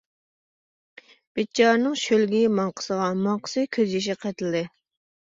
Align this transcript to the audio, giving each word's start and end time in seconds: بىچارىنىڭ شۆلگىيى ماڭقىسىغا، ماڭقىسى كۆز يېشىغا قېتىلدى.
بىچارىنىڭ 1.41 1.95
شۆلگىيى 2.05 2.49
ماڭقىسىغا، 2.63 3.13
ماڭقىسى 3.23 3.71
كۆز 3.81 3.99
يېشىغا 4.01 4.25
قېتىلدى. 4.29 4.69